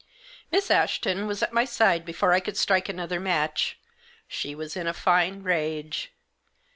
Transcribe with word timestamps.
Miss 0.51 0.71
Ashton 0.71 1.27
was 1.27 1.43
at 1.43 1.53
my 1.53 1.63
side 1.63 2.05
before 2.05 2.33
I 2.33 2.39
could 2.39 2.57
strike 2.57 2.89
another 2.89 3.19
match. 3.19 3.77
She 4.27 4.55
was 4.55 4.75
in 4.75 4.87
a 4.87 4.95
fine 4.95 5.43
rage. 5.43 6.11